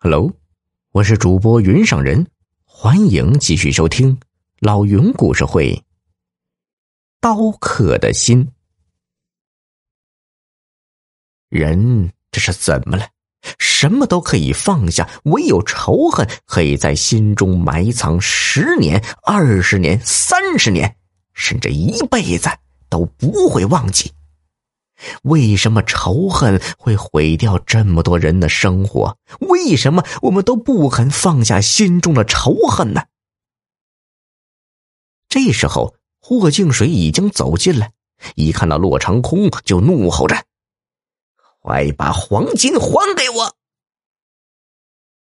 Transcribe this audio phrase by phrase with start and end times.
[0.00, 0.32] Hello，
[0.92, 2.28] 我是主播云上人，
[2.62, 4.20] 欢迎继续收听
[4.60, 5.82] 老云故事会。
[7.20, 8.52] 刀客的心，
[11.48, 13.08] 人这是怎么了？
[13.58, 20.96] 什么都可以放下，唯有仇恨可以在心中埋藏十年、二十年、三十年，
[21.34, 22.48] 甚至一辈子
[22.88, 24.12] 都不会忘记。
[25.22, 29.16] 为什么仇恨会毁掉这么多人的生活？
[29.40, 33.02] 为什么我们都不肯放下心中的仇恨呢？
[35.28, 37.90] 这时候，霍静水已经走近了，
[38.34, 40.44] 一看到洛长空，就怒吼着
[41.60, 43.54] ：“快把黄金还给我！”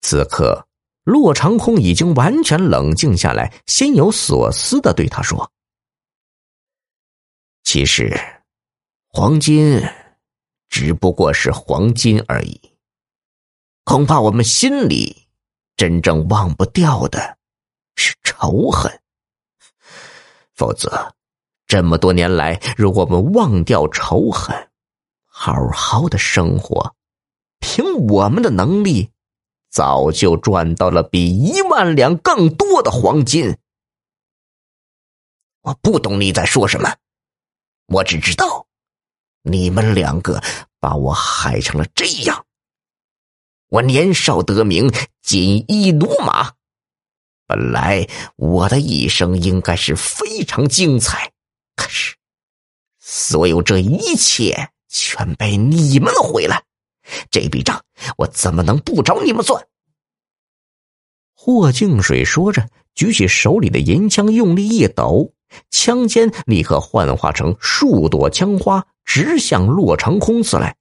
[0.01, 0.67] 此刻，
[1.03, 5.51] 洛长空已经完全冷静下来，心有所思的对他说
[7.63, 8.15] ：“其实……”
[9.11, 9.81] 黄金
[10.67, 12.61] 只不过是黄金而已，
[13.83, 15.27] 恐怕我们心里
[15.75, 17.39] 真正忘不掉的
[17.95, 19.01] 是仇恨。
[20.53, 21.15] 否则，
[21.65, 24.69] 这么多年来，如果我们忘掉仇恨，
[25.25, 26.95] 好好的生活，
[27.59, 29.09] 凭我们的能力，
[29.71, 33.57] 早就赚到了比一万两更多的黄金。
[35.61, 36.95] 我不懂你在说什么，
[37.87, 38.67] 我只知道。
[39.43, 40.41] 你们两个
[40.79, 42.45] 把我害成了这样。
[43.69, 46.53] 我年少得名，锦衣怒马，
[47.45, 51.31] 本来我的一生应该是非常精彩。
[51.75, 52.15] 可是，
[52.99, 56.63] 所有这一切全被你们毁了。
[57.31, 57.83] 这笔账
[58.17, 59.67] 我怎么能不找你们算？
[61.33, 65.33] 霍静水说着，举起手里的银枪，用力一抖，
[65.71, 68.85] 枪尖立刻幻化成数朵枪花。
[69.09, 70.75] 直向洛长空刺来。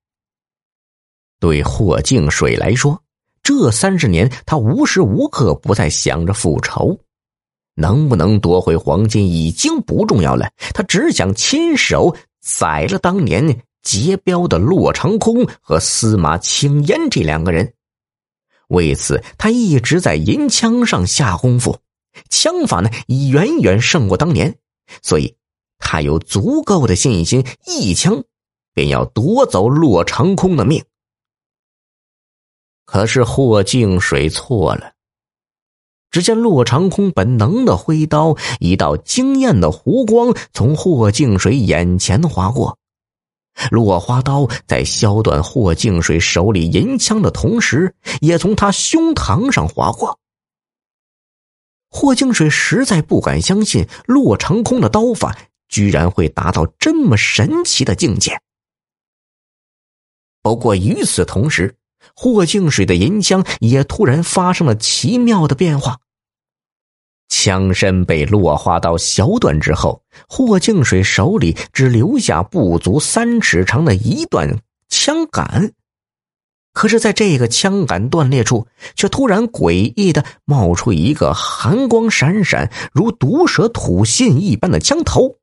[1.40, 3.02] 对霍静水来说，
[3.42, 7.00] 这三十年他无时无刻不在想着复仇，
[7.74, 17.72] 能不能夺回黄金已经不重要了，他只想亲手宰了当年劫镖的洛长空和司马青烟这两个人。
[18.68, 21.78] 为此，他一直在银枪上下功夫，
[22.28, 24.58] 枪法呢已远远胜过当年，
[25.00, 25.34] 所以。
[25.78, 28.22] 他有足够的信心，一枪
[28.74, 30.84] 便要夺走洛长空的命。
[32.84, 34.92] 可是霍静水错了。
[36.10, 42.78] 只见洛长空本能的挥刀，一道惊艳的弧光从霍静水眼前划过，
[43.70, 50.18] 落花刀在削断霍静水手里银枪的同时，也从他胸膛上划过。
[51.90, 55.36] 霍静水实在不敢相信洛长空的刀法。
[55.68, 58.40] 居然会达到这么神奇的境界。
[60.42, 61.74] 不过与此同时，
[62.14, 65.98] 霍静水的银枪也突然发生了奇妙的变化。
[67.28, 75.72] 枪身被落花刀削断之后，霍静水手里只留下不足三尺长的一段枪杆。
[76.72, 85.36] 可是，在这个枪杆断裂处，却突然诡异的冒出一个寒光闪闪、如毒蛇吐信一般的枪头。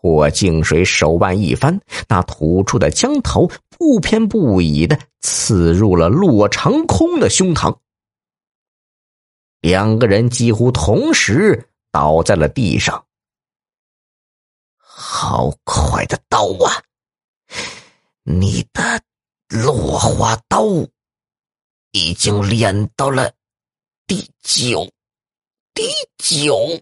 [0.00, 7.76] 霍静水手腕一翻，那吐出的枪头不偏不倚的刺入了洛长空的胸膛。
[9.60, 13.04] 两个人几乎同时倒在了地上。
[14.76, 16.82] 好快的刀啊！
[18.22, 19.02] 你的
[19.48, 20.64] 落花刀
[21.92, 23.32] 已经练到了
[24.06, 24.88] 第九，
[25.74, 25.82] 第
[26.18, 26.80] 九。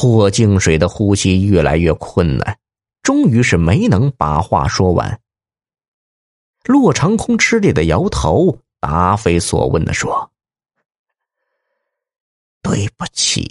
[0.00, 2.56] 霍敬水的呼吸越来越困难，
[3.02, 5.20] 终于是没能把话说完。
[6.62, 10.30] 骆长空吃力的摇头，答非所问的说
[12.62, 13.44] ：“对不起，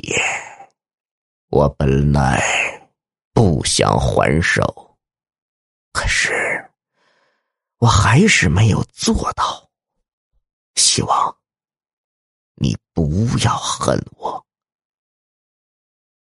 [1.49, 2.41] 我本来
[3.33, 4.97] 不想还手，
[5.91, 6.71] 可是
[7.79, 9.69] 我还是没有做到。
[10.75, 11.35] 希望
[12.55, 13.03] 你不
[13.43, 14.36] 要恨我。”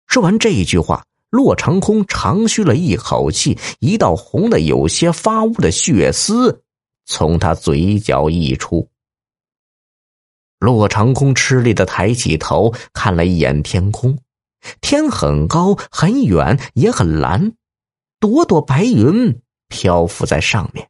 [0.10, 6.64] 说完这一句话，骆长空长吁了一口气，一道红的有些发乌的血丝
[7.06, 8.90] 从他嘴角溢出。
[10.58, 14.18] 骆长空吃力的抬起头，看了一眼天空，
[14.82, 17.54] 天很高，很远，也很蓝，
[18.20, 20.90] 朵朵白云漂浮在上面。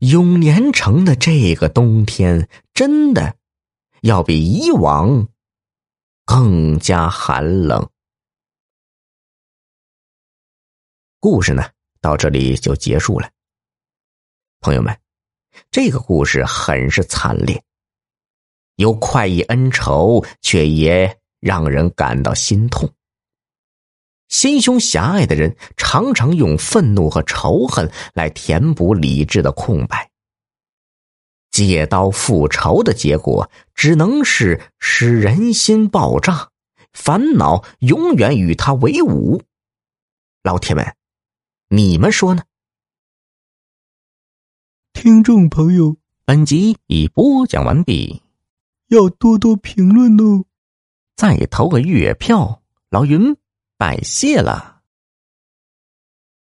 [0.00, 3.34] 永年城的这个冬天，真的
[4.02, 5.26] 要比以往。
[6.30, 7.88] 更加寒冷。
[11.18, 11.70] 故事呢，
[12.02, 13.30] 到这里就结束了。
[14.60, 14.94] 朋友们，
[15.70, 17.64] 这个故事很是惨烈，
[18.76, 22.92] 有快意恩仇，却也让人感到心痛。
[24.28, 30.10] 心胸狭隘的人常常用愤怒和仇恨来填补理智的空白。
[31.66, 36.50] 借刀复仇的结果，只能是使人心爆炸，
[36.92, 39.42] 烦恼永远与他为伍。
[40.44, 40.94] 老铁们，
[41.68, 42.42] 你们说呢？
[44.92, 48.22] 听众朋友，本集已播讲完毕，
[48.86, 50.44] 要多多评论哦，
[51.16, 53.36] 再投个月票，老云。
[53.76, 54.77] 拜谢了。